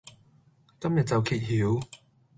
[0.79, 1.79] 今日就揭曉